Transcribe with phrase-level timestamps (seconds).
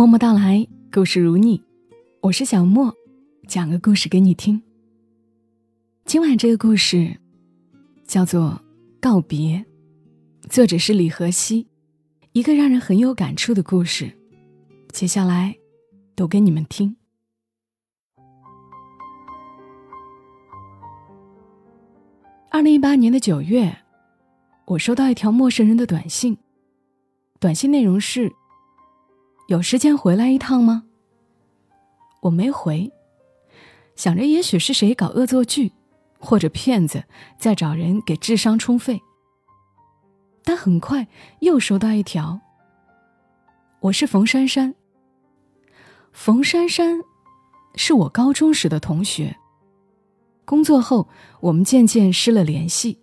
[0.00, 1.62] 默默到来，故事如你，
[2.22, 2.96] 我是小莫，
[3.46, 4.62] 讲个故事给你听。
[6.06, 7.20] 今晚这个故事
[8.06, 8.52] 叫做
[8.98, 9.58] 《告别》，
[10.48, 11.66] 作者是李和熙，
[12.32, 14.10] 一个让人很有感触的故事。
[14.90, 15.54] 接下来
[16.16, 16.96] 读给你们听。
[22.50, 23.76] 二零一八年的九月，
[24.64, 26.38] 我收到一条陌生人的短信，
[27.38, 28.32] 短信内容是。
[29.50, 30.84] 有时间回来一趟吗？
[32.20, 32.92] 我没回，
[33.96, 35.72] 想着也许是谁搞恶作剧，
[36.20, 37.02] 或者骗子
[37.36, 39.02] 在找人给智商充费。
[40.44, 41.08] 但很快
[41.40, 42.38] 又收到一条
[43.82, 44.72] ：“我是冯珊珊。”
[46.14, 47.00] 冯珊珊
[47.74, 49.34] 是我高中时的同学，
[50.44, 51.08] 工作后
[51.40, 53.00] 我们渐渐失了联系。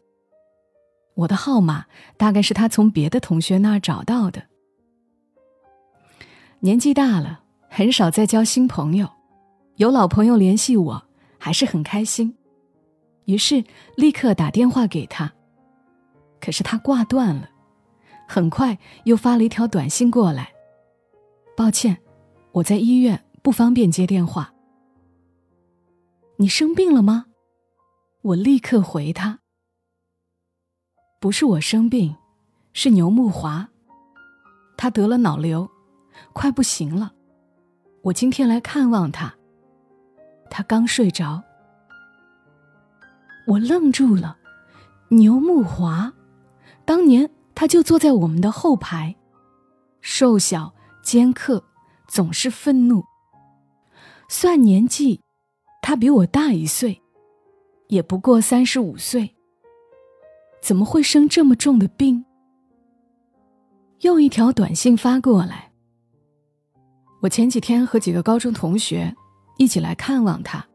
[1.14, 4.44] 我的号码大概是他从别的同学那儿找到的。
[6.60, 9.08] 年纪大了，很少再交新朋友，
[9.76, 11.06] 有老朋友联系我，
[11.38, 12.36] 还是很开心。
[13.26, 13.64] 于是
[13.96, 15.32] 立刻打电话给他，
[16.42, 17.48] 可是他挂断了，
[18.28, 20.52] 很快又发了一条短信过来
[21.56, 21.96] ：“抱歉，
[22.54, 24.52] 我在医院，不方便接电话。”
[26.38, 27.28] 你生病了吗？
[28.24, 29.42] 我立刻回他
[31.22, 32.16] ：“不是我生病，
[32.74, 33.70] 是牛木华，
[34.76, 35.70] 他得了脑瘤。”
[36.34, 37.14] 快不行了，
[38.04, 39.34] 我今天来看望他。
[40.50, 41.44] 他刚睡着，
[43.46, 44.38] 我愣住了。
[45.10, 46.12] 牛木华，
[46.84, 49.16] 当年他就坐在我们的后排，
[50.02, 51.64] 瘦小尖刻，
[52.08, 53.04] 总是愤怒。
[54.28, 55.22] 算年纪，
[55.82, 57.02] 他比我大一岁，
[57.88, 59.34] 也不过三十五岁。
[60.62, 62.26] 怎么会生这么重的病？
[64.02, 65.67] 又一条短信发过来。
[67.20, 69.16] 我前几天和几个高中同学
[69.58, 70.66] 一起来看望他，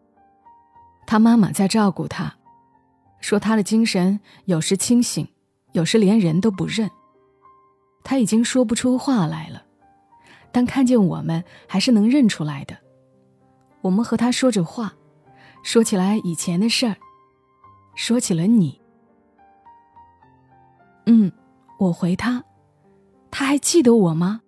[1.06, 2.34] 他妈妈在照顾他，
[3.20, 5.26] 说他的精神有时清醒，
[5.72, 6.91] 有时连人都不认。
[8.02, 9.62] 他已经说不出话来了，
[10.50, 12.76] 但看见我们还是能认出来的。
[13.81, 14.92] 我们和他说着话，
[15.62, 16.97] 说起来以前的事儿，
[17.94, 18.81] 说起了你。
[21.06, 21.31] 嗯，
[21.78, 22.42] 我回他，
[23.31, 24.41] 他还记得我吗？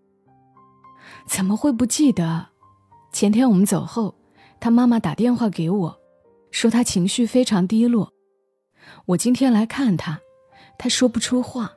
[1.27, 2.49] 怎么会不记得？
[3.13, 4.17] 前天我们走后，
[4.61, 6.01] 他妈妈打电话给我，
[6.51, 8.13] 说他情绪非常低落。
[9.07, 10.21] 我今天来看他，
[10.79, 11.73] 他说不出话，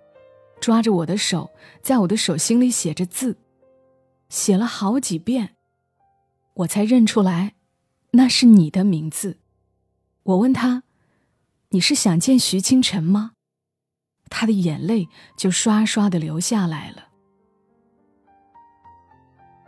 [0.59, 3.37] 抓着我的手，在我的手心里写着字，
[4.29, 5.55] 写了好几遍，
[6.55, 7.55] 我才认出来，
[8.11, 9.39] 那是你的名字。
[10.23, 10.83] 我问他
[11.69, 13.31] ：“你是想见徐清晨吗？”
[14.29, 17.06] 他的眼泪就刷刷的流下来了。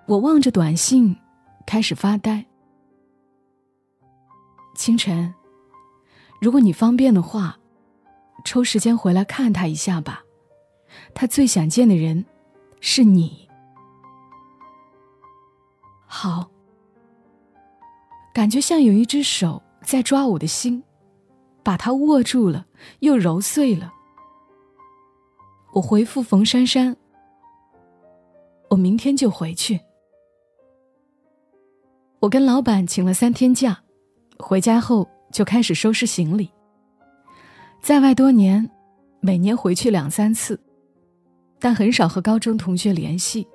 [0.09, 1.15] 我望着短信，
[1.67, 2.43] 开始发呆。
[4.73, 5.31] 清晨，
[6.41, 7.59] 如果你方便的话，
[8.43, 10.23] 抽时间回来看他一下吧。
[11.13, 12.25] 他最想见的人，
[12.81, 13.47] 是你。
[16.07, 16.49] 好，
[18.33, 20.83] 感觉像有一只手在抓我的心，
[21.61, 22.65] 把它握住了，
[23.01, 23.93] 又揉碎了。
[25.73, 26.97] 我回复冯珊珊
[28.71, 29.79] ：“我明天就回去。”
[32.19, 33.81] 我跟老板请了三天假，
[34.37, 36.51] 回家后就开始收拾行李。
[37.81, 38.69] 在外多年，
[39.21, 40.59] 每年回去两三次，
[41.59, 43.47] 但很少和高中同学联系。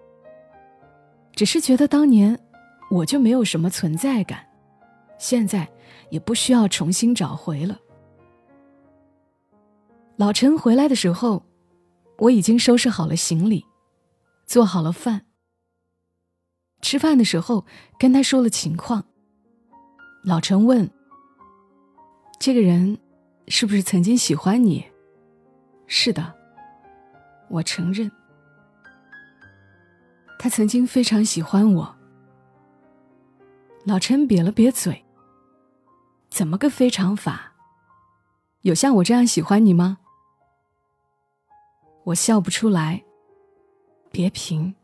[1.34, 2.38] 只是觉得当年
[2.90, 4.46] 我就没有什么存在感，
[5.18, 5.68] 现在
[6.08, 7.78] 也不需要重新找回了。
[10.16, 11.44] 老陈回来的时候，
[12.16, 13.62] 我已经收拾好了行李，
[14.46, 15.26] 做好了饭。
[16.84, 17.64] 吃饭的时候，
[17.98, 19.06] 跟他说了情况。
[20.22, 20.90] 老陈问
[22.38, 22.98] ：“这个人
[23.48, 24.84] 是不是曾经喜欢你
[25.88, 26.34] ？”“是的。”
[27.48, 28.12] 我承认。
[30.38, 31.96] 他曾经非常喜欢我。
[33.86, 35.06] 老陈瘪了瘪嘴
[36.28, 37.54] ：“怎么个非常法？
[38.60, 39.96] 有像我这样喜欢你吗？”
[42.04, 43.02] 我笑不出来。
[44.12, 44.74] 别贫。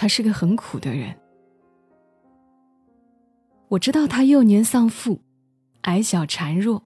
[0.00, 1.12] 他是个很苦的人，
[3.66, 5.20] 我知道他幼年丧父，
[5.80, 6.80] 矮小孱弱，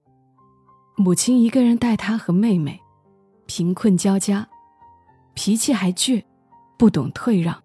[0.96, 2.80] 母亲一个人带他和妹妹，
[3.44, 4.48] 贫困交加，
[5.34, 6.24] 脾气还倔，
[6.78, 7.62] 不懂退让。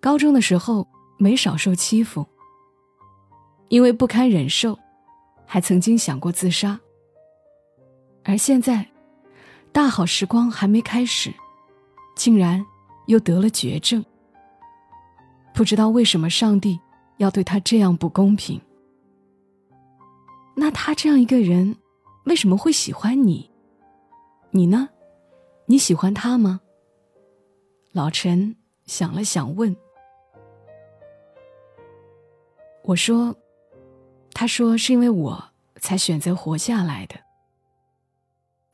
[0.00, 0.84] 高中的时候
[1.16, 2.26] 没少受欺负，
[3.68, 4.76] 因为不堪忍受，
[5.46, 6.80] 还曾经想过自杀。
[8.24, 8.84] 而现在，
[9.70, 11.32] 大好时光还没开始，
[12.16, 12.66] 竟然。
[13.06, 14.04] 又得了绝症，
[15.54, 16.78] 不知道为什么上帝
[17.16, 18.60] 要对他这样不公平。
[20.54, 21.76] 那他这样一个人，
[22.24, 23.50] 为什么会喜欢你？
[24.50, 24.88] 你呢？
[25.66, 26.60] 你喜欢他吗？
[27.92, 28.54] 老陈
[28.86, 29.74] 想了想，问。
[32.84, 33.34] 我说
[34.34, 35.50] ：“他说是因为我
[35.80, 37.14] 才选择活下来的，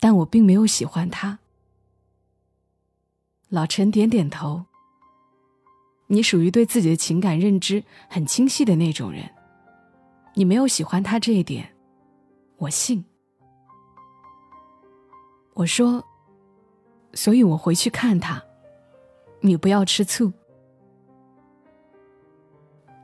[0.00, 1.38] 但我并没有喜欢他。”
[3.48, 4.64] 老陈点点头。
[6.06, 9.28] 你属于对自己的情感认知很清晰的那种人，
[10.34, 11.74] 你没有喜欢他这一点，
[12.56, 13.04] 我信。
[15.54, 16.02] 我说，
[17.14, 18.42] 所以我回去看他，
[19.40, 20.32] 你不要吃醋。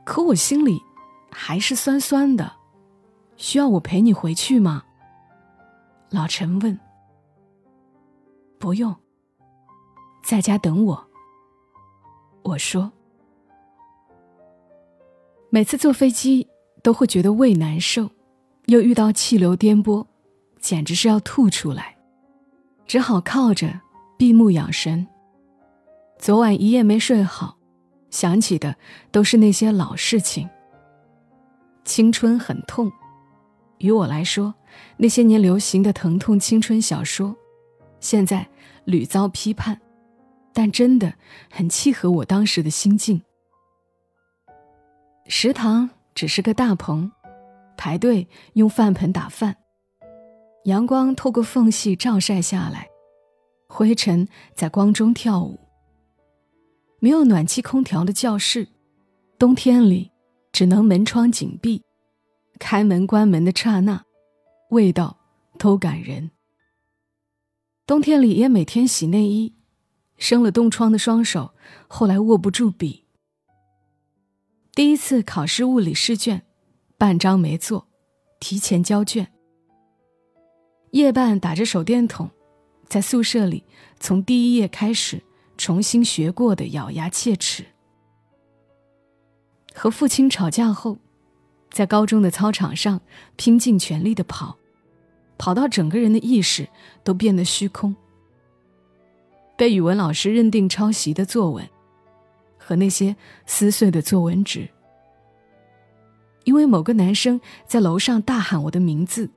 [0.03, 0.79] 可我心里
[1.31, 2.51] 还是酸酸的，
[3.35, 4.83] 需要我陪你回去吗？
[6.09, 6.79] 老陈问。
[8.57, 8.95] 不用，
[10.25, 11.07] 在家等我。
[12.41, 12.91] 我说。
[15.51, 16.45] 每次坐飞机
[16.81, 18.09] 都会觉得胃难受，
[18.65, 20.05] 又遇到气流颠簸，
[20.59, 21.95] 简直是要吐出来，
[22.87, 23.79] 只好靠着
[24.17, 25.05] 闭目养神。
[26.17, 27.55] 昨晚一夜没睡好，
[28.09, 28.75] 想起的
[29.11, 30.49] 都是那些老事情。
[31.85, 32.91] 青春很痛，
[33.77, 34.53] 于我来说，
[34.97, 37.33] 那些年流行的疼痛青春小说，
[37.99, 38.45] 现在
[38.85, 39.79] 屡遭批判，
[40.55, 41.13] 但真的
[41.51, 43.21] 很契合我当时的心境。
[45.27, 47.11] 食堂只是个大棚，
[47.75, 49.57] 排队用饭盆打饭，
[50.63, 52.87] 阳光透过缝隙照晒下来，
[53.67, 55.59] 灰尘在光中跳舞。
[56.99, 58.69] 没有暖气空调的教室，
[59.37, 60.11] 冬天里
[60.53, 61.83] 只能门窗紧闭，
[62.59, 64.05] 开门关门的刹那，
[64.69, 65.17] 味道
[65.59, 66.31] 都感人。
[67.85, 69.54] 冬天里也每天洗内衣，
[70.17, 71.51] 生了冻疮的双手
[71.87, 73.05] 后来握不住笔。
[74.73, 76.43] 第一次考试物理试卷，
[76.97, 77.87] 半张没做，
[78.39, 79.31] 提前交卷。
[80.91, 82.29] 夜半打着手电筒，
[82.87, 83.63] 在宿舍里
[83.99, 85.21] 从第一页开始
[85.57, 87.65] 重新学过的，咬牙切齿。
[89.73, 90.97] 和父亲吵架后，
[91.71, 93.01] 在高中的操场上
[93.35, 94.57] 拼尽全力的跑，
[95.37, 96.69] 跑到整个人的意识
[97.03, 97.95] 都变得虚空。
[99.57, 101.67] 被语文老师认定抄袭的作文。
[102.57, 103.15] 和那些
[103.45, 104.67] 撕碎的作文纸，
[106.45, 109.29] 因为某个男生在楼上大喊我的名字，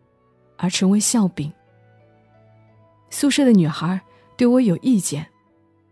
[0.57, 1.53] 而成为笑柄。
[3.11, 4.01] 宿舍的女孩
[4.35, 5.27] 对我有意见，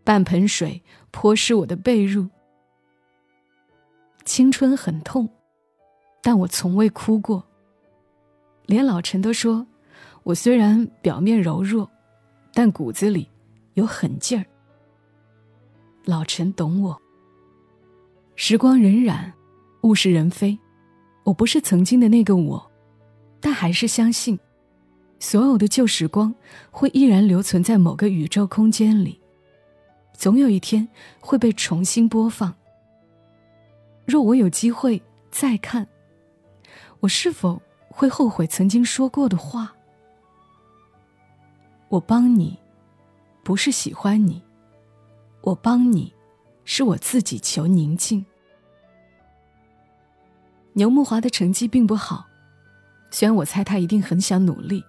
[0.02, 2.26] 半盆水泼湿我的被褥。
[4.24, 5.28] 青春很痛，
[6.22, 7.44] 但我从未哭过。
[8.64, 9.66] 连老陈都说，
[10.22, 11.90] 我虽然表面柔弱，
[12.54, 13.28] 但骨子里
[13.76, 14.44] 有狠劲儿。
[16.04, 17.00] 老陈懂我。
[18.34, 19.32] 时光荏苒，
[19.82, 20.58] 物是人非，
[21.24, 22.70] 我不是曾经的那个我，
[23.40, 24.38] 但还是相信，
[25.18, 26.34] 所有的旧时光
[26.70, 29.20] 会依然留存在某个宇宙空间里，
[30.14, 30.88] 总有一天
[31.20, 32.54] 会被重新播放。
[34.06, 35.86] 若我有机会再看，
[37.00, 39.74] 我是否会后悔曾经说过的话？
[41.88, 42.58] 我帮你，
[43.46, 44.42] 不是喜欢你，
[45.42, 46.12] 我帮你。
[46.64, 48.26] 是我自己求宁静。
[50.72, 52.26] 牛木华的成绩并不好，
[53.12, 54.82] 虽然我猜他一定很想努力，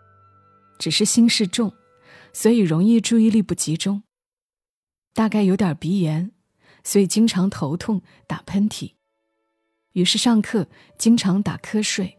[0.80, 1.72] 只是心事重，
[2.34, 4.02] 所以容易注意力不集中。
[5.14, 6.32] 大概有点鼻炎，
[6.84, 8.94] 所以经常头痛、打喷嚏，
[9.94, 12.18] 于是上课经常打瞌睡，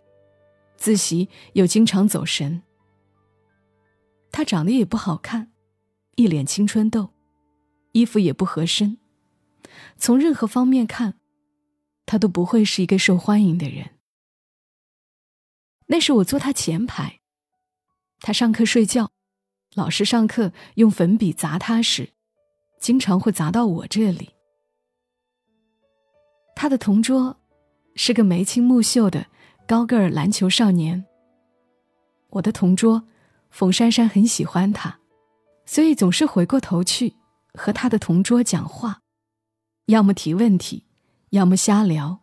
[0.76, 2.62] 自习又经常走神。
[4.30, 5.50] 他长得也不好看，
[6.18, 7.10] 一脸青春痘，
[7.92, 8.98] 衣服也不合身。
[9.98, 11.14] 从任何方面看，
[12.06, 13.90] 他都不会是一个受欢迎的人。
[15.87, 17.20] 那时我坐他前排，
[18.18, 19.12] 他上课睡觉，
[19.76, 22.10] 老师上课用粉笔砸他时，
[22.80, 24.30] 经常会砸到我这里。
[26.56, 27.38] 他的同桌
[27.94, 29.25] 是个眉清目秀的
[29.68, 31.06] 高个儿篮球少年。
[32.30, 33.06] 我的同桌
[33.50, 34.98] 冯珊珊很喜欢他，
[35.68, 37.14] 所以总是回过头去
[37.52, 39.02] 和他的同桌讲话。
[39.88, 40.87] 要么提问题，
[41.28, 42.20] 要么瞎聊。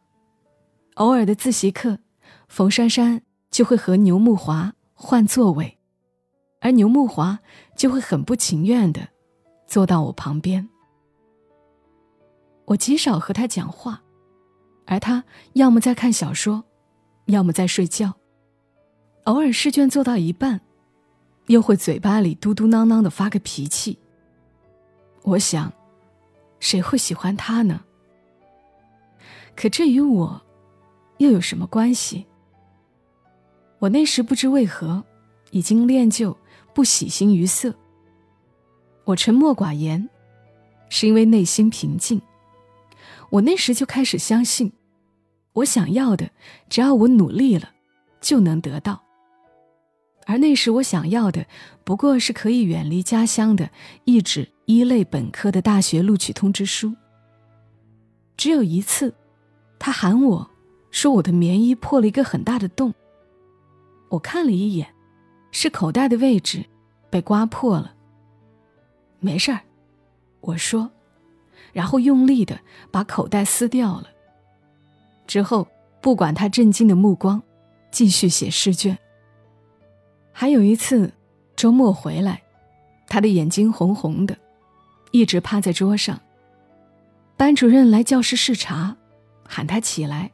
[0.95, 1.99] 偶尔的自习课，
[2.47, 3.21] 冯珊珊
[3.51, 5.77] 就会和牛木华换座位，
[6.59, 7.37] 而牛木华
[7.77, 9.09] 就会很不情愿的
[9.67, 10.67] 坐到我旁边。
[12.65, 14.01] 我极少和他讲话，
[14.87, 15.23] 而他
[15.53, 16.63] 要么在看小说，
[17.27, 18.15] 要么在睡觉。
[19.25, 20.61] 偶尔试卷做到一半，
[21.47, 23.97] 又会嘴巴里嘟嘟囔囔的发个脾气。
[25.23, 25.71] 我想。
[26.57, 27.83] 谁会喜欢他呢？
[29.55, 30.41] 可这与我
[31.17, 32.25] 又有什么关系？
[33.77, 35.03] 我那时不知为何，
[35.51, 36.35] 已经练就
[36.73, 37.75] 不喜形于色。
[39.03, 40.09] 我沉默寡言，
[40.89, 42.19] 是因为内心平静。
[43.29, 44.71] 我那时就开始相信，
[45.53, 46.31] 我想要的，
[46.67, 47.69] 只要我努力了，
[48.21, 49.03] 就能得到。
[50.25, 51.45] 而那时我想要的，
[51.83, 53.69] 不过是可以远离家乡的
[54.05, 56.95] 一纸一类本科的大学录取通知书。
[58.35, 59.13] 只有一次，
[59.77, 60.49] 他喊我
[60.89, 62.93] 说我的棉衣破了一个很大的洞。
[64.09, 64.87] 我看了一眼，
[65.51, 66.65] 是口袋的位置
[67.09, 67.93] 被刮破了。
[69.19, 69.61] 没事儿，
[70.41, 70.89] 我说，
[71.71, 72.59] 然后用力的
[72.91, 74.07] 把口袋撕掉了。
[75.27, 75.67] 之后
[76.01, 77.41] 不管他震惊的目光，
[77.91, 78.97] 继续写试卷。
[80.37, 81.13] 还有一次，
[81.55, 82.43] 周末回来，
[83.07, 84.37] 他的眼睛红红的，
[85.11, 86.19] 一直趴在桌上。
[87.37, 88.97] 班主任来教室视察，
[89.47, 90.33] 喊他起来，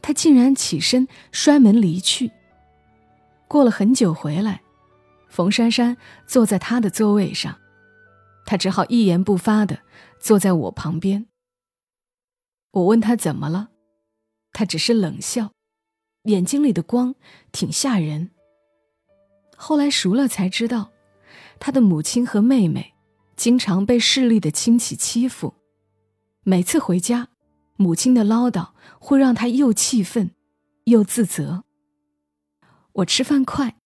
[0.00, 2.32] 他竟然起身摔门离去。
[3.46, 4.62] 过了很久回来，
[5.28, 7.54] 冯珊珊坐在他的座位上，
[8.46, 9.80] 他只好一言不发的
[10.18, 11.26] 坐在我旁边。
[12.70, 13.68] 我问他怎么了，
[14.52, 15.52] 他只是冷笑，
[16.22, 17.14] 眼睛里的光
[17.52, 18.30] 挺吓人。
[19.60, 20.92] 后来熟了才知道，
[21.58, 22.94] 他的母亲和妹妹
[23.36, 25.52] 经常被势力的亲戚欺负，
[26.44, 27.28] 每次回家，
[27.76, 28.68] 母亲的唠叨
[29.00, 30.30] 会让他又气愤，
[30.84, 31.64] 又自责。
[32.92, 33.76] 我吃饭快，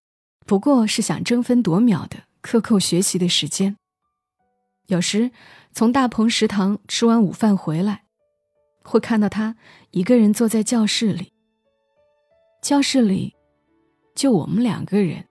[0.44, 3.76] 不过是想争分夺秒的克扣学习的时间。
[4.88, 5.30] 有时
[5.72, 8.04] 从大棚食堂吃完午饭回来，
[8.84, 9.56] 会看到他
[9.90, 11.32] 一个人坐在教室里。
[12.60, 13.34] 教室里
[14.14, 15.26] 就我们两个人。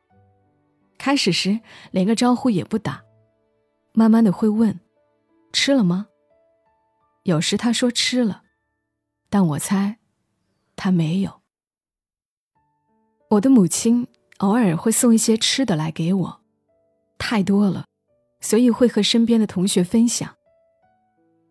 [1.01, 3.03] 开始时连个招呼也不打，
[3.91, 4.79] 慢慢的会问
[5.51, 6.05] ：“吃了吗？”
[7.25, 8.43] 有时他说吃了，
[9.27, 9.98] 但我猜
[10.75, 11.41] 他没有。
[13.31, 16.41] 我的母亲偶尔会送一些吃的来给我，
[17.17, 17.86] 太多了，
[18.39, 20.31] 所以会和身边的同学分享。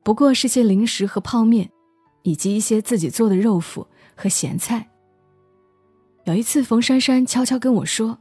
[0.05, 1.69] 不过是些零食和泡面，
[2.23, 4.89] 以及一些自己做的肉脯和咸菜。
[6.23, 8.17] 有一次，冯珊珊悄悄跟我说。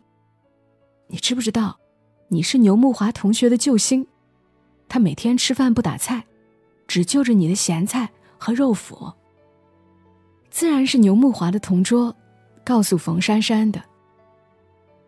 [1.11, 1.79] 你知不知道，
[2.27, 4.05] 你是牛木华同学的救星？
[4.87, 6.23] 他每天吃饭不打菜，
[6.87, 9.11] 只就着你的咸菜和肉脯。
[10.51, 12.15] 自然是牛木华的同桌
[12.63, 13.81] 告诉冯珊珊的。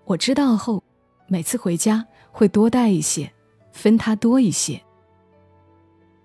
[0.06, 0.84] 我知道后，
[1.28, 3.32] 每次回家会多带一些，
[3.72, 4.82] 分他多一些。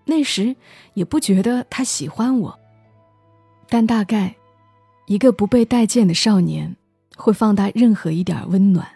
[0.06, 0.56] 那时
[0.94, 2.58] 也不觉得他喜欢我，
[3.68, 4.34] 但大概，
[5.04, 6.74] 一个不被待见的少年
[7.14, 8.88] 会放大任何一点温暖。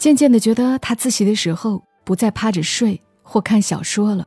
[0.00, 4.26] 渐渐的觉得他自习的时候不再趴着睡或看小说了，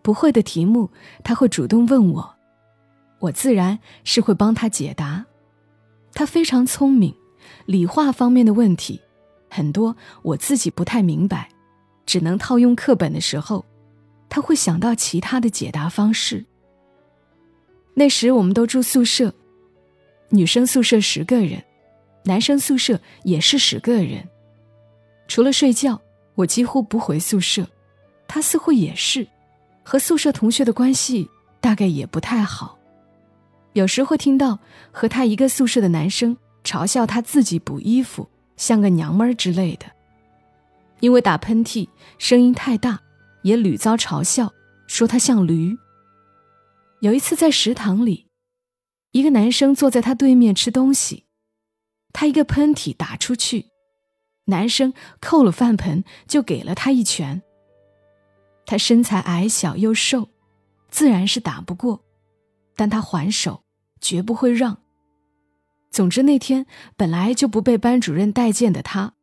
[0.00, 0.88] 不会的题目
[1.24, 2.36] 他会主动问我，
[3.18, 5.26] 我自然是会帮他解答。
[6.14, 7.12] 他非常聪明，
[7.66, 9.00] 理化方面的问题
[9.50, 11.48] 很多我自己不太明白，
[12.06, 13.64] 只能套用课本的时候，
[14.28, 16.44] 他会想到其他的解答方式。
[17.94, 19.34] 那时我们都住宿舍，
[20.28, 21.60] 女生宿舍十个人，
[22.24, 24.28] 男生宿舍也是十个人。
[25.28, 26.00] 除了睡觉，
[26.34, 27.66] 我几乎不回宿舍。
[28.28, 29.26] 他似乎也是，
[29.82, 31.28] 和宿舍同学的关系
[31.60, 32.78] 大概也不太好。
[33.74, 34.58] 有时会听到
[34.90, 39.86] 和他一个宿舍的男生嘲笑他自己补衣服像个娘们儿之类的。
[41.00, 41.88] 因为打喷嚏
[42.18, 43.00] 声音太大，
[43.42, 44.52] 也屡遭嘲笑，
[44.86, 45.76] 说他像驴。
[47.00, 48.28] 有一次在食堂里，
[49.10, 51.24] 一个男生坐在他对面吃东西，
[52.12, 53.71] 他一个喷嚏打出去。
[54.46, 57.42] 男生扣了饭盆，就给了他一拳。
[58.66, 60.28] 他身材矮小又瘦，
[60.88, 62.04] 自然是打不过，
[62.74, 63.62] 但他还手，
[64.00, 64.78] 绝不会让。
[65.90, 69.14] 总之那天本来就不被班主任待见的他，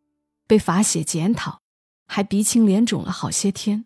[0.46, 1.62] 被罚写检讨，
[2.06, 3.86] 还鼻青脸肿了好些天。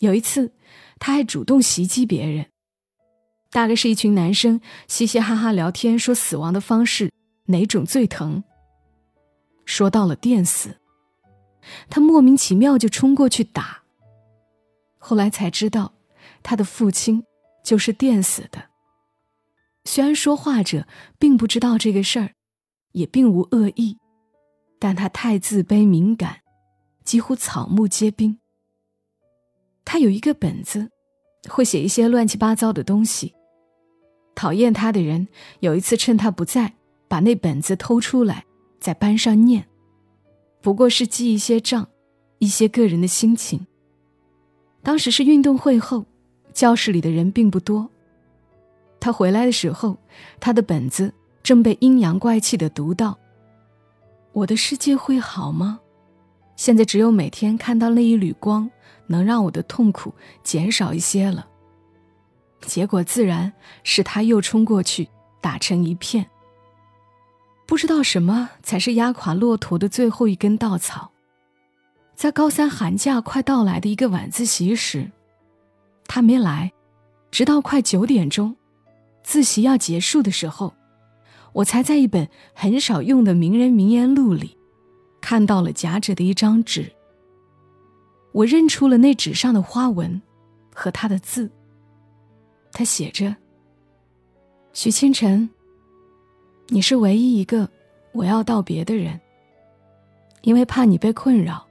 [0.00, 0.52] 有一次，
[0.98, 2.46] 他还主动袭击别人，
[3.50, 7.10] 大概是一群男生嘻嘻哈哈聊天，说死亡的方式
[7.46, 8.44] 哪种最疼。
[9.64, 10.76] 说到了电死，
[11.88, 13.82] 他莫名其妙就冲过去打。
[14.98, 15.94] 后来才知道，
[16.42, 17.24] 他的父亲
[17.64, 18.70] 就是电死的。
[19.84, 20.86] 虽然说话者
[21.18, 22.34] 并不知道这个事儿，
[22.92, 23.98] 也并无恶意，
[24.78, 26.40] 但他太自卑敏感，
[27.04, 28.38] 几乎草木皆兵。
[29.84, 30.90] 他有一个本子，
[31.48, 33.34] 会写一些乱七八糟的东西。
[34.36, 35.26] 讨厌他的人
[35.60, 36.74] 有一次趁他不在，
[37.08, 38.46] 把那本子偷出来。
[38.82, 39.64] 在班上念，
[40.60, 41.86] 不过是记一些账，
[42.40, 43.64] 一些个人的心情。
[44.82, 46.04] 当时是运动会后，
[46.52, 47.88] 教室里的人并不多，
[48.98, 49.96] 他回来的时候，
[50.40, 53.16] 他的本子正被阴阳怪气的读到。
[54.32, 55.78] 我的世界会好吗？
[56.56, 58.68] 现在只有每天看到那一缕光，
[59.06, 60.12] 能让我的痛苦
[60.42, 61.46] 减少一些了。
[62.62, 63.52] 结果自然
[63.84, 65.08] 是他又冲过去，
[65.40, 66.28] 打成一片。
[67.72, 71.10] 不知道什么才是压垮骆驼的最后一根稻草。
[72.14, 75.10] 在高三寒假快到来的一个晚自习时，
[76.04, 76.70] 他没来，
[77.30, 78.54] 直到快九点钟，
[79.22, 80.74] 自习要结束的时候，
[81.54, 84.54] 我才在一本很少用的名人名言录里，
[85.22, 86.92] 看到了夹着的一张纸。
[88.32, 90.20] 我认出了那纸上的花纹，
[90.74, 91.50] 和他的字。
[92.70, 93.34] 他写着
[94.74, 95.48] ：“许清晨，
[96.68, 97.68] 你是唯一一个
[98.12, 99.20] 我要道别的人。
[100.42, 101.64] 因为怕你被困扰，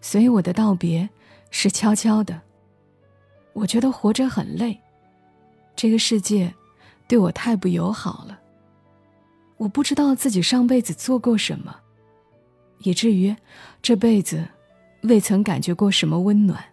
[0.00, 1.08] 所以我的道别
[1.50, 2.40] 是悄悄的。
[3.52, 4.78] 我觉得活着很累，
[5.76, 6.52] 这个世界
[7.06, 8.40] 对我太不友好了。
[9.56, 11.76] 我不知道自己上辈子做过什么，
[12.78, 13.34] 以至于
[13.80, 14.44] 这辈子
[15.02, 16.64] 未曾感觉过什么温暖。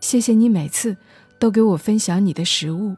[0.00, 0.96] 谢谢你每次。”
[1.38, 2.96] 都给我分享你的食物。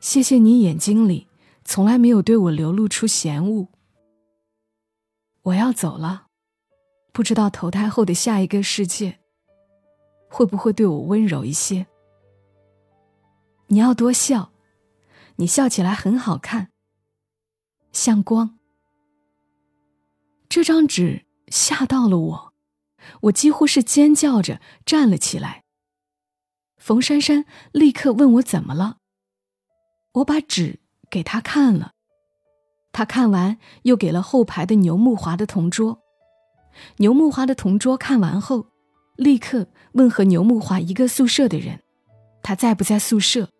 [0.00, 1.26] 谢谢你眼睛里
[1.66, 3.68] 从来没有对我流露出嫌恶。
[5.42, 6.28] 我要走了，
[7.12, 9.18] 不知道投胎后的下一个世界
[10.30, 11.86] 会不会对我温柔一些。
[13.66, 14.52] 你要多笑，
[15.36, 16.70] 你笑起来很好看，
[17.90, 18.58] 像光。
[20.48, 22.54] 这张纸吓到了我，
[23.22, 25.64] 我几乎是尖叫着站了起来。
[26.76, 28.98] 冯珊珊立刻问我怎么了。
[30.12, 31.92] 我把纸给他看了，
[32.92, 36.00] 他看完又给了后排的牛木华的同桌。
[36.98, 38.66] 牛木华的同桌看完后，
[39.16, 41.80] 立刻问和牛木华一个宿舍的人，
[42.42, 43.50] 他在不在宿舍。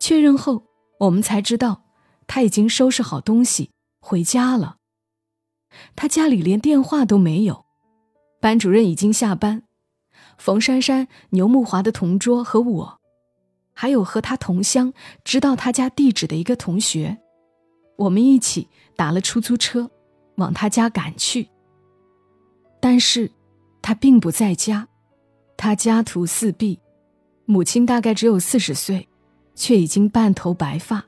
[0.00, 0.64] 确认后，
[0.98, 1.84] 我们才知道
[2.26, 4.76] 他已经收拾好东西回家了。
[5.94, 7.64] 他家里连电话都没有，
[8.40, 9.62] 班主任已经下班。
[10.36, 12.99] 冯珊珊、牛木华的同桌和我，
[13.80, 14.92] 还有和他同乡、
[15.24, 17.16] 知道他家地址的一个同学，
[17.96, 19.90] 我们一起打了出租车，
[20.34, 21.48] 往他家赶去。
[22.78, 23.32] 但是，
[23.80, 24.86] 他并不在家，
[25.56, 26.78] 他家徒四壁，
[27.46, 29.08] 母亲大概只有四十岁，
[29.54, 31.02] 却已经半头白发，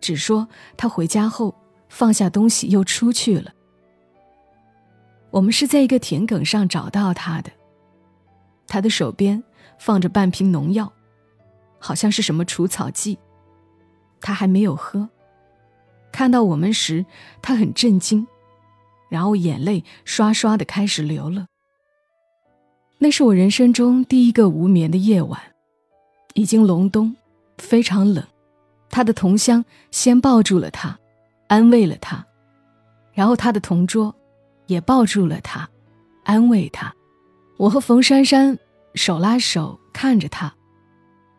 [0.00, 1.54] 只说他回家后
[1.90, 3.52] 放下东西又出去了。
[5.30, 7.52] 我们是在一个田埂上找到他的。
[8.66, 9.44] 他的手边
[9.78, 10.90] 放着半瓶农药，
[11.84, 13.18] 好像是什么除草剂。
[14.22, 15.06] 他还没有喝。
[16.10, 17.04] 看到我们时，
[17.42, 18.26] 他很震惊，
[19.10, 21.46] 然后眼泪刷刷的开始流了。
[22.96, 25.38] 那是我人生中第一个无眠的夜晚，
[26.32, 27.14] 已经隆冬，
[27.58, 28.24] 非常冷。
[28.88, 30.98] 他的同乡先抱住了他，
[31.48, 32.24] 安慰了他，
[33.12, 34.14] 然后他的同桌
[34.68, 35.68] 也抱住了他，
[36.22, 36.94] 安慰他。
[37.58, 38.58] 我和冯珊珊
[38.94, 40.54] 手拉手看着他，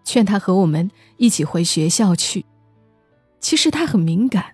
[0.06, 2.46] 劝他和我们一起回学校去。
[3.42, 4.54] 其实他很敏感，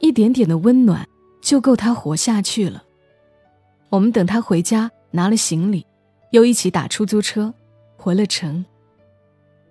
[0.00, 1.06] 一点点的温暖
[1.40, 2.82] 就够他活下去了。
[3.90, 5.86] 我们等他回家，拿了行李，
[6.32, 7.54] 又一起打出租车
[7.96, 8.64] 回了城。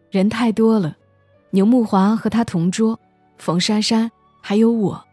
[0.09, 0.95] 人太多了，
[1.51, 2.99] 牛木华和他同桌，
[3.37, 4.09] 冯珊珊
[4.41, 5.05] 还有我，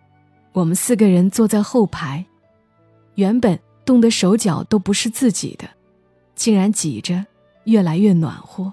[0.52, 2.24] 我们四个人坐在后排，
[3.16, 5.68] 原本冻得手脚都不是自己的。
[6.34, 7.26] 竟然挤着，
[7.64, 8.72] 越来越暖和。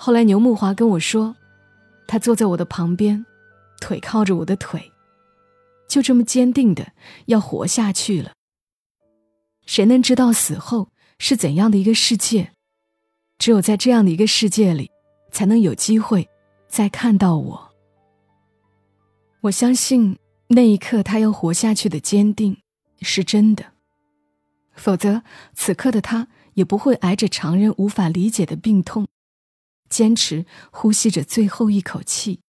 [0.00, 1.34] 后来牛木华跟我说，
[2.06, 3.26] 他坐在我的旁边，
[3.80, 4.92] 腿靠着我的腿，
[5.88, 6.92] 就这么坚定的
[7.26, 8.30] 要活下去了。
[9.66, 12.52] 谁能知道死后是怎样的一个世界？
[13.38, 14.90] 只有在这样的一个世界里，
[15.32, 16.28] 才能有机会
[16.68, 17.68] 再看到我。
[19.42, 22.56] 我相信那一刻他要活下去的坚定
[23.02, 23.64] 是真的。
[24.74, 25.22] 否则，
[25.54, 29.06] 此刻的他也不会挨着常人无法理解的病痛，
[29.88, 32.40] 坚持呼吸着最后一口气。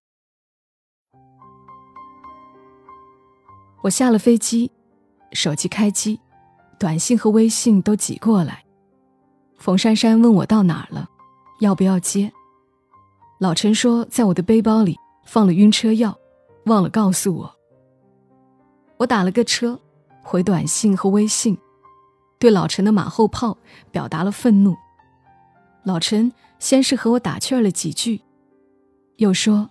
[3.82, 4.72] 我下了飞机，
[5.32, 6.20] 手机开机，
[6.78, 8.66] 短信和微信都挤过来。
[9.58, 11.08] 冯珊珊问我到哪儿了，
[11.62, 12.32] 要不要接？
[13.40, 16.18] 老陈说在我的背包里放了晕车药，
[16.66, 17.56] 忘了告诉我。
[18.98, 19.80] 我打了个车，
[20.22, 21.58] 回短信和微信。
[22.38, 23.58] 对老陈的马后炮
[23.92, 24.76] 表达了愤怒。
[25.84, 28.22] 老陈先是和我打趣了几句，
[29.16, 29.70] 又说：“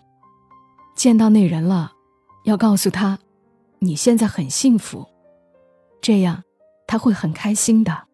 [0.97, 1.93] 见到那人了，
[2.45, 3.19] 要告诉他，
[3.79, 5.07] 你现在很幸福，
[6.01, 6.43] 这样
[6.87, 8.09] 他会很开心的。”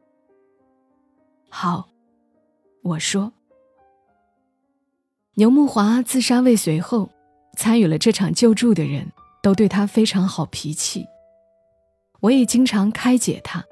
[1.48, 1.88] 好，
[2.82, 3.32] 我说。
[5.36, 7.10] 牛木华自杀未遂后，
[7.56, 9.10] 参与了这场救助的人
[9.42, 11.06] 都对他非常好脾气。
[12.20, 13.64] 我也经常开解他，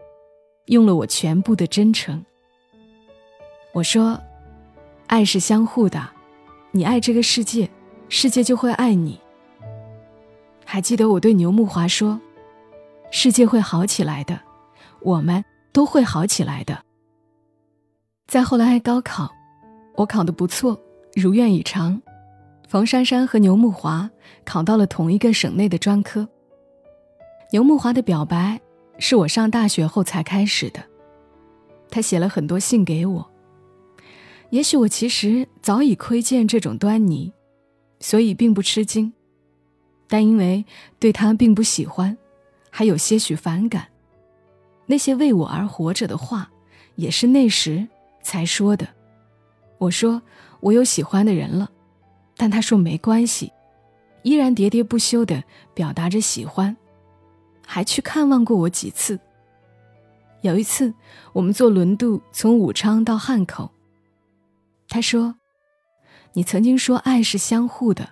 [0.66, 2.24] 用了我全部的真诚。
[3.72, 4.20] 我说
[5.12, 6.08] ：“爱是相互的，
[6.70, 7.68] 你爱这个世界，
[8.08, 9.20] 世界就会爱你。”
[10.64, 12.18] 还记得我对牛木华说
[13.12, 14.40] ：“世界会好起来的，
[15.02, 16.82] 我们都会好起来的。”
[18.26, 19.30] 再后来高考，
[19.96, 20.80] 我考得不错，
[21.14, 22.00] 如愿以偿。
[22.66, 24.08] 冯珊珊和牛木华
[24.46, 26.26] 考到了同一个省内的专科。
[27.50, 28.58] 牛木华的表白
[28.98, 30.82] 是我上大学后才开始的，
[31.90, 33.31] 他写了很多信给我。
[34.52, 37.32] 也许我其实早已窥见这种端倪，
[38.00, 39.10] 所以并不吃惊。
[40.06, 40.62] 但因为
[40.98, 42.14] 对他并不喜欢，
[42.68, 43.88] 还有些许反感，
[44.84, 46.50] 那些为我而活着的话，
[46.96, 47.88] 也是那时
[48.22, 48.86] 才说的。
[49.78, 50.20] 我说
[50.60, 51.70] 我有喜欢的人了，
[52.36, 53.50] 但他说没关系，
[54.22, 56.76] 依然喋喋不休地表达着喜欢，
[57.66, 59.18] 还去看望过我几次。
[60.42, 60.92] 有一次，
[61.32, 63.72] 我们坐轮渡从武昌到汉口，
[64.92, 65.36] 他说
[66.34, 68.10] ：“你曾经说爱是相互的。”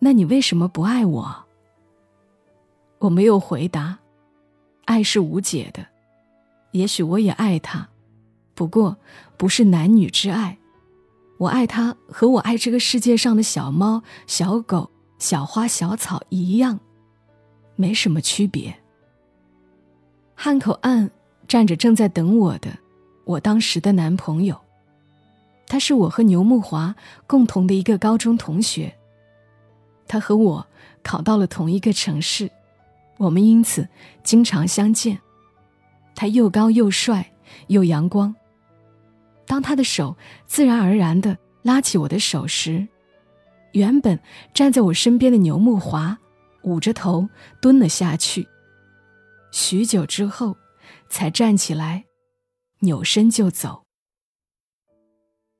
[0.00, 1.44] 那你为什么不爱我？
[3.00, 3.98] 我没有回答。
[4.86, 5.86] 爱是无解的，
[6.70, 7.86] 也许我也爱他，
[8.54, 8.96] 不过
[9.36, 10.56] 不是男女之爱。
[11.36, 16.80] 我爱他和我爱这个世界上的小猫、小狗、小花、小草一样，
[17.76, 18.74] 没什么区别。
[20.34, 21.10] 汉口岸
[21.46, 22.70] 站着正在等我的，
[23.26, 24.58] 我当时的男朋友，
[25.68, 28.92] 他是我和牛木华共同的一个高中同学。
[30.08, 30.66] 他和我
[31.02, 32.50] 考到了同一个城市，
[33.18, 33.86] 我们因此
[34.24, 35.20] 经常相见。
[36.14, 37.32] 他又高又帅
[37.68, 38.34] 又阳光。
[39.46, 42.88] 当他的手自然而然地拉起我的手时，
[43.72, 44.18] 原本
[44.54, 46.18] 站在我身边的牛木华
[46.62, 47.28] 捂着头
[47.60, 48.48] 蹲了下去。
[49.52, 50.56] 许久之后，
[51.08, 52.04] 才站起来，
[52.80, 53.87] 扭身就走。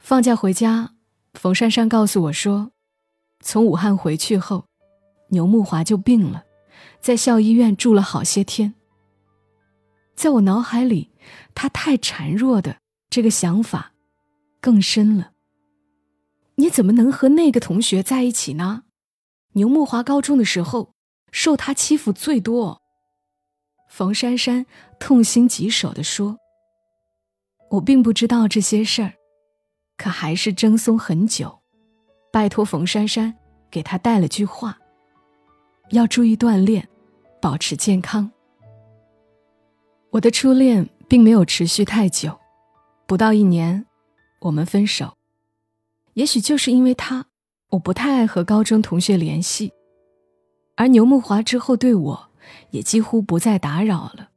[0.08, 0.94] 放假回家，
[1.34, 2.72] 冯珊珊告诉我说。
[3.40, 4.64] 从武汉回去后，
[5.28, 6.44] 牛木华就病了，
[6.98, 8.72] 在校医院住了好些天。
[10.16, 11.10] 在我脑海里，
[11.54, 12.78] 他太孱弱的
[13.10, 13.92] 这个想法
[14.62, 15.32] 更深了。
[16.54, 18.84] 你怎么能和那个同学在一起呢？
[19.52, 20.94] 牛木华高中的时候
[21.32, 22.80] 受他欺负最多。
[23.90, 24.64] 冯珊珊
[24.98, 26.38] 痛心疾首地说
[27.72, 29.12] ：“我并不知道这些事儿，
[29.98, 31.58] 可还是争松很久。”
[32.32, 33.34] 拜托冯珊珊
[33.70, 34.78] 给他带了句话：
[35.90, 36.88] 要注意锻炼，
[37.40, 38.30] 保持健康。
[40.11, 42.38] 我的初恋并没有持续太久，
[43.06, 43.84] 不到一年，
[44.40, 45.16] 我们分手。
[46.14, 47.26] 也许就是因为他，
[47.70, 49.72] 我不太爱和高中同学联系，
[50.76, 52.30] 而牛木华之后对我
[52.70, 54.30] 也几乎不再打扰了。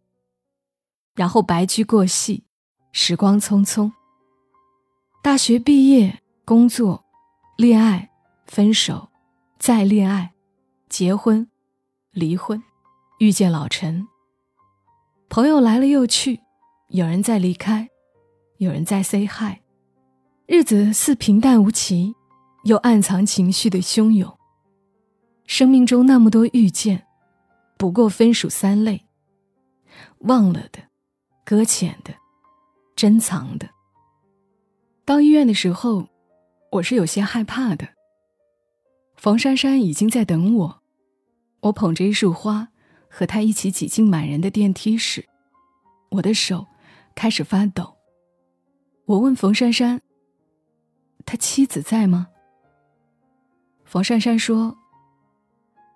[1.14, 2.46] 然后白驹过隙，
[2.94, 3.92] 时光匆匆。
[5.24, 7.06] 大学毕业，工作。
[7.56, 8.10] 恋爱，
[8.48, 9.08] 分手，
[9.60, 10.32] 再恋爱，
[10.90, 11.48] 结婚，
[12.10, 12.64] 离婚，
[13.20, 14.08] 遇见老陈。
[15.30, 16.40] 朋友来了又去，
[16.88, 17.88] 有人在离开，
[18.58, 19.60] 有人在 say hi。
[20.48, 22.16] 日子似平淡无奇，
[22.64, 24.36] 又暗藏情绪的汹涌。
[25.46, 27.06] 生命中那么多遇见，
[27.78, 29.06] 不过分属三类：
[30.22, 30.80] 忘了的，
[31.46, 32.12] 搁浅的，
[32.96, 33.70] 珍藏的。
[35.06, 36.08] 到医院的时候。
[36.72, 37.86] 我是有些害怕的。
[39.18, 40.82] 冯珊珊已经在等我，
[41.60, 42.70] 我捧着一束花，
[43.10, 45.28] 和她一起挤进满人的电梯时，
[46.12, 46.66] 我的手
[47.14, 47.98] 开始发抖。
[49.04, 50.00] 我问冯珊珊
[51.28, 52.30] ：“他妻子在吗？”
[53.84, 54.78] 冯珊珊说：“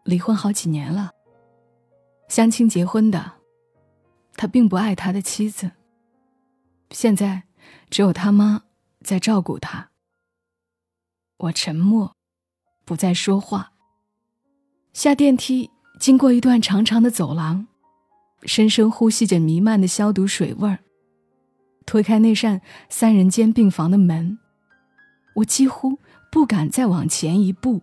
[0.03, 1.11] 离婚好几年了，
[2.27, 3.31] 相亲结婚的，
[4.33, 5.71] 他并不爱他的妻子。
[6.91, 7.43] 现在
[7.89, 8.64] 只有他妈
[9.05, 9.91] 在照顾他。”
[11.37, 12.15] 我沉默，
[12.83, 13.71] 不再说话。
[14.93, 17.67] 下电梯，经过一段长长的走廊，
[18.43, 20.79] 深深呼吸着弥漫的消毒水味儿。
[21.85, 24.39] 推开那扇三人间病房的门，
[25.35, 25.99] 我几乎
[26.31, 27.81] 不敢再往前一步。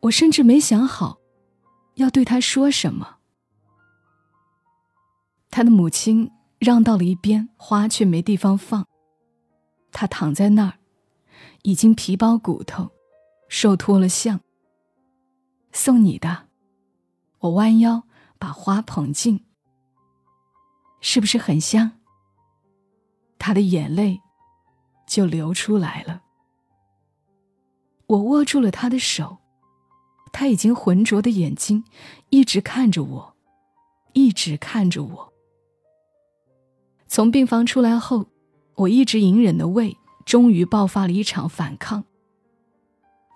[0.00, 1.18] 我甚至没想好
[1.96, 3.18] 要对他说什么。
[5.50, 8.86] 他的母亲让到了一边，花却没地方放。
[9.96, 10.74] 他躺在那儿。
[11.62, 12.90] 已经皮包骨头，
[13.48, 14.38] 瘦脱了相。
[15.72, 16.48] 送你的，
[17.38, 18.02] 我弯腰
[18.38, 19.42] 把花捧进。
[21.00, 21.92] 是不是很香？
[23.38, 24.20] 他的眼泪
[25.06, 26.22] 就流出来了。
[28.06, 29.38] 我握住了他的手，
[30.30, 31.82] 他已经浑浊的眼睛
[32.28, 33.36] 一直看着我，
[34.12, 35.32] 一直看着我。
[37.08, 38.26] 从病房出来后，
[38.76, 42.04] 我一直隐忍的胃终于爆发了一场反抗。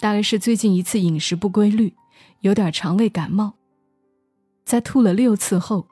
[0.00, 1.94] 大概是最近一次饮食不规律，
[2.40, 3.54] 有点肠胃感冒。
[4.64, 5.86] 在吐了六次后，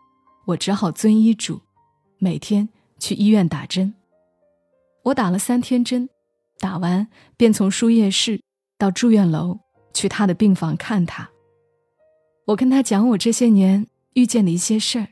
[0.46, 1.60] 我只好遵医嘱，
[2.18, 3.94] 每天去医院打针。
[5.04, 6.08] 我打了三天针，
[6.58, 8.40] 打完便从输液室
[8.76, 9.58] 到住院楼
[9.92, 11.28] 去他的病房看他。
[12.46, 15.08] 我跟他讲我这些年遇见的一些事儿。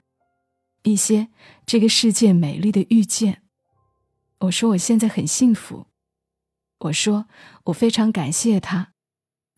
[0.84, 1.28] 一些
[1.66, 3.42] 这个世界美丽的遇见。
[4.40, 5.86] 我说我现在很幸福。
[6.80, 7.26] 我说
[7.64, 8.92] 我非常感谢他，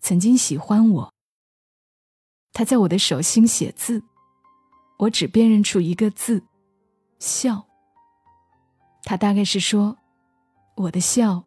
[0.01, 1.13] 曾经喜欢我。
[2.53, 4.03] 他在我的手心写字，
[4.99, 6.45] 我只辨认出一个字，
[7.19, 7.67] 笑。
[9.03, 9.99] 他大概是说，
[10.77, 11.45] 我的笑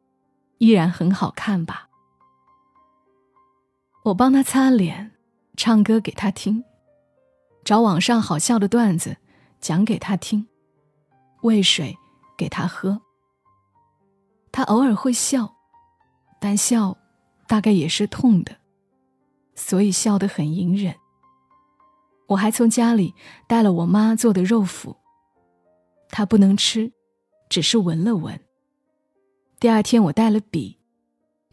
[0.57, 1.89] 依然很好看吧。
[4.03, 5.11] 我帮他擦脸，
[5.55, 6.63] 唱歌给他听，
[7.63, 9.17] 找网上好笑的段子。
[9.61, 10.47] 讲给他听，
[11.43, 11.95] 喂水
[12.35, 12.99] 给他喝。
[14.51, 15.55] 他偶尔会笑，
[16.39, 16.97] 但笑
[17.47, 18.57] 大概也是痛的，
[19.55, 20.95] 所以笑得很隐忍。
[22.27, 23.13] 我还从家里
[23.47, 24.95] 带了我妈做的肉脯，
[26.09, 26.91] 他不能吃，
[27.49, 28.39] 只是闻了闻。
[29.59, 30.79] 第二天我带了笔，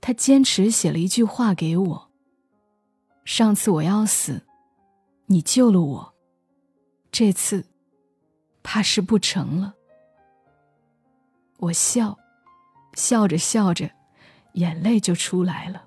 [0.01, 2.11] 他坚持写了一句话给我
[3.25, 4.43] ：“上次我要死，
[5.27, 6.15] 你救了我，
[7.11, 7.65] 这次。”
[8.71, 9.75] 怕是不成了。
[11.59, 12.19] 我笑，
[12.99, 13.89] 笑着笑着，
[14.55, 15.85] 眼泪就出来了。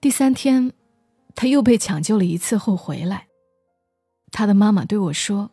[0.00, 0.72] 第三天，
[1.34, 3.28] 他又被抢救了一次后回来，
[4.32, 5.50] 他的妈妈对我说：“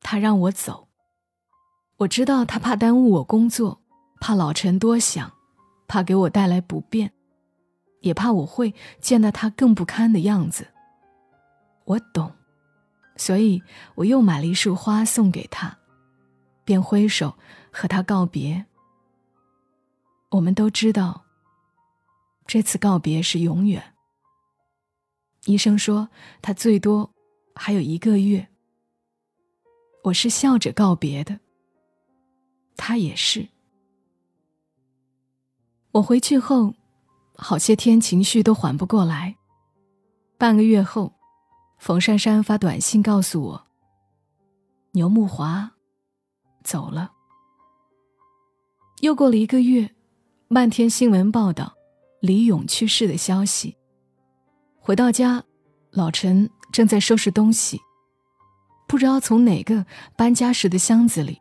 [0.00, 0.88] 他让我走。”
[1.98, 3.82] 我知道他怕耽误我工作，
[4.18, 5.30] 怕老陈多想，
[5.86, 7.12] 怕给我带来不便，
[8.00, 10.68] 也怕我会见到他更不堪的样子。
[11.84, 12.32] 我懂。
[13.14, 13.62] 所以，
[13.94, 15.78] 我又买了一束花送给他，
[16.64, 17.34] 便挥手
[17.70, 18.64] 和他告别。
[20.30, 21.24] 我们都知道，
[22.46, 23.94] 这次告别是永远。
[25.46, 26.08] 医生说
[26.40, 27.10] 他最多
[27.54, 28.48] 还有一个月。
[30.04, 31.38] 我是笑着告别的，
[32.76, 33.48] 他也是。
[35.92, 36.74] 我回去后，
[37.36, 39.36] 好些天情绪都缓不过来。
[40.38, 41.12] 半个月后。
[41.78, 43.66] 冯珊珊发短信告诉我
[44.94, 45.68] ：“牛木华
[46.62, 47.12] 走了。”
[49.00, 49.94] 又过了一个月，
[50.48, 51.74] 漫天新闻报道
[52.20, 53.76] 李勇去世的消息。
[54.78, 55.44] 回到家，
[55.90, 57.80] 老陈正在收拾东西，
[58.86, 61.40] 不知道从哪个搬家时的箱子里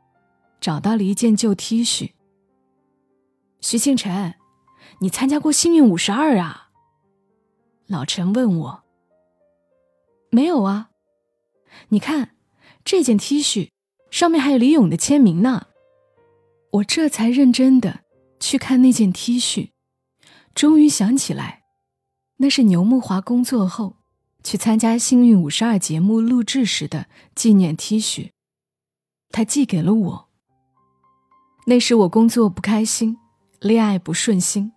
[0.60, 2.12] 找到了一件旧 T 恤。
[3.62, 4.36] 徐庆辰，
[5.00, 6.70] 你参加过幸运五十二啊？
[7.88, 8.84] 老陈问我。
[10.32, 10.90] 没有啊，
[11.90, 12.36] 你看，
[12.84, 13.70] 这件 T 恤
[14.12, 15.68] 上面还有李勇的签名呢。
[16.74, 18.02] 我这才认真的
[18.40, 19.72] 去看那件 T 恤，
[20.54, 21.64] 终于想起来，
[22.38, 23.98] 那是牛木华工作后
[24.44, 28.32] 去参加《幸运五十二》节目录制时的纪念 T 恤，
[29.32, 30.30] 他寄给了我。
[31.66, 33.18] 那时我工作不开心，
[33.60, 34.72] 恋爱不顺心，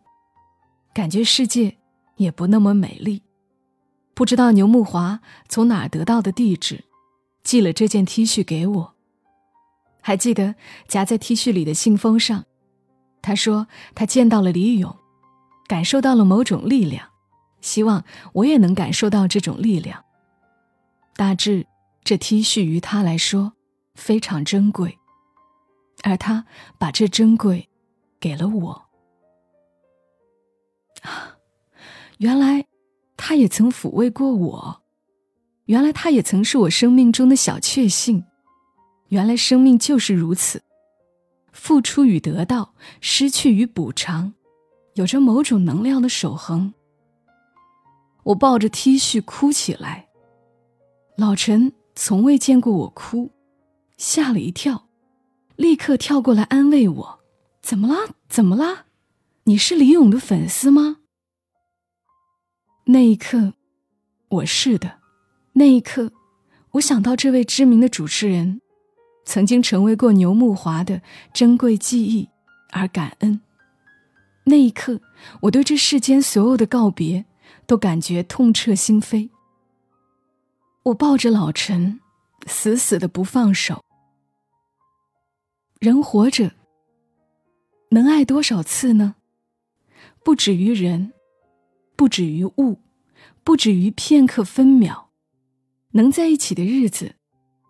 [0.93, 1.79] 感觉世界
[2.17, 3.23] 也不那么美丽。
[4.15, 6.85] 不知道牛木华从哪得到的地址，
[7.43, 8.94] 寄了这件 T 恤给我。
[10.07, 10.55] 还记得
[10.87, 12.45] 夹在 T 恤里的信封上，
[13.23, 14.95] 他说他见到了李勇，
[15.67, 17.09] 感受到了某种力量，
[17.63, 20.05] 希望我也能感受到这种力量。
[21.17, 21.67] 大致
[22.05, 23.55] 这 T 恤于他来说
[23.95, 24.99] 非常珍贵，
[26.03, 26.45] 而他
[26.79, 27.71] 把这珍贵
[28.21, 28.85] 给了我。
[31.01, 31.39] 啊，
[32.19, 32.67] 原来。
[33.17, 34.83] 他也曾抚慰过我，
[35.67, 38.23] 原来他也曾是我生命中的小确幸，
[39.15, 40.61] 原来生命就是如此，
[41.53, 44.35] 付出与得到，失去与补偿，
[44.95, 46.75] 有着某种能量的守恒。
[48.25, 50.09] 我抱着 T 恤哭起来，
[51.17, 53.31] 老陈从未见过我哭，
[53.97, 54.89] 吓了一跳，
[55.55, 57.21] 立刻跳过来安慰我
[57.63, 58.17] ：“怎么了？
[58.29, 58.87] 怎么了？
[59.45, 60.97] 你是李勇的粉丝吗？”
[62.87, 63.53] 那一刻，
[64.29, 64.99] 我是的。
[65.53, 66.11] 那一刻，
[66.73, 68.61] 我想到这位知名的主持人，
[69.25, 71.01] 曾经成为过牛木华的
[71.33, 72.29] 珍贵记忆，
[72.71, 73.41] 而感恩。
[74.45, 75.01] 那一刻，
[75.43, 77.25] 我对这世间所有的告别，
[77.67, 79.31] 都感觉痛彻心扉。
[80.85, 82.01] 我抱着老陈，
[82.47, 83.83] 死死的不放手。
[85.81, 86.53] 人活着，
[87.91, 89.15] 能爱多少次呢？
[90.23, 91.13] 不止于人，
[91.97, 92.81] 不止于物，
[93.43, 95.11] 不止于片刻分秒。
[95.93, 97.15] 能在一起的日子，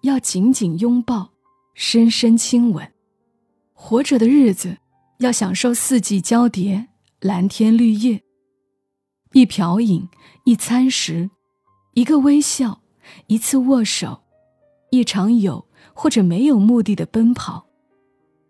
[0.02, 1.33] 要紧紧拥抱，
[1.74, 2.86] 深深亲吻；
[3.72, 4.78] 活着的日子，
[5.18, 6.88] 要享受四季交叠，
[7.20, 8.22] 蓝天绿叶。
[9.32, 10.08] 一瓢饮，
[10.44, 11.30] 一餐食，
[11.94, 12.80] 一个微笑，
[13.26, 14.22] 一次握手，
[14.90, 17.66] 一场有或者没有目的的奔跑，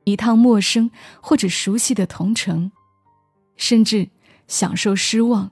[0.05, 0.91] 一趟陌生
[1.23, 2.71] 或者熟悉的同城，
[3.57, 4.11] 甚至
[4.47, 5.51] 享受失望，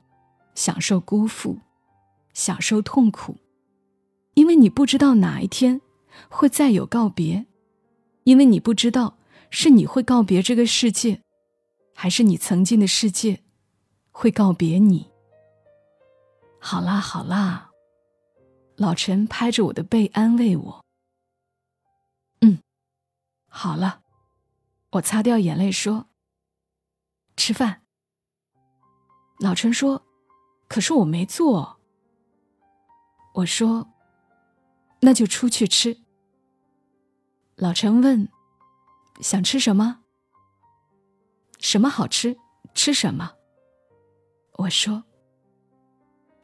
[0.55, 1.59] 享受辜负，
[2.35, 3.39] 享受痛苦，
[4.35, 5.81] 因为你不知道哪一天
[6.29, 7.47] 会再有告别，
[8.25, 9.19] 因为你不知道
[9.51, 11.23] 是你会告别这个世界，
[11.95, 13.43] 还是你曾经的世界
[14.11, 15.11] 会告别你。
[16.61, 17.71] 好啦好啦，
[18.77, 20.85] 老陈拍着我的背安慰我。
[22.41, 22.59] 嗯，
[23.49, 24.03] 好了，
[24.91, 26.07] 我擦掉眼泪说
[27.37, 27.83] ：“吃饭。”
[29.41, 30.05] 老陈说
[30.69, 31.81] ：“可是我没做。”
[33.35, 33.89] 我说
[35.03, 36.02] ：“那就出去吃。”
[37.63, 38.29] 老陈问
[39.23, 40.01] ：“想吃什么？
[41.61, 42.37] 什么好吃？
[42.75, 43.31] 吃什么？”
[44.59, 45.05] 我说。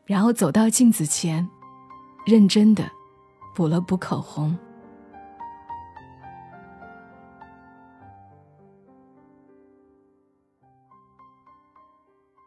[0.06, 1.44] 然后走到镜子前，
[2.24, 2.88] 认真的
[3.52, 4.56] 补了补口红。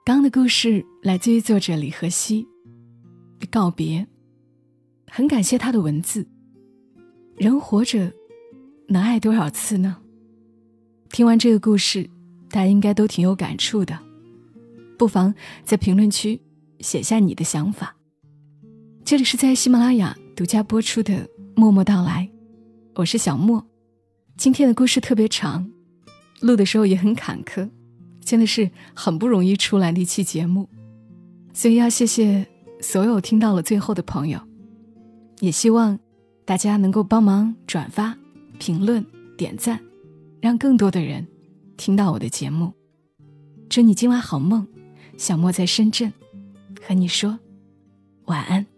[0.05, 2.47] 刚的故事来自于作者李和熙，
[3.51, 4.07] 告别。
[5.09, 6.25] 很感谢他的文字。
[7.35, 8.09] 人活着，
[8.91, 9.95] 能爱多少次呢？
[11.09, 12.09] 听完这个故事，
[12.49, 13.97] 大家应该都挺有感触的，
[14.97, 16.41] 不妨在评论区。
[16.81, 17.95] 写下你的想法。
[19.05, 21.13] 这里是在喜马拉雅独家播出的
[21.55, 22.27] 《默默到来》，
[22.95, 23.63] 我是小莫。
[24.35, 25.69] 今天的故事特别长，
[26.39, 27.69] 录的时候也很坎坷，
[28.25, 30.67] 真的是很不容易出来的一期节目。
[31.53, 32.47] 所以要谢谢
[32.81, 34.39] 所有听到了最后的朋友，
[35.39, 35.99] 也希望
[36.45, 38.17] 大家能够帮忙转发、
[38.61, 39.03] 评论、
[39.35, 39.81] 点赞，
[40.39, 41.27] 让更多的人
[41.77, 42.71] 听到我的节目。
[43.67, 44.67] 祝你今晚好梦，
[45.17, 46.13] 小莫在深圳。
[46.79, 47.39] 和你说
[48.25, 48.70] 晚安。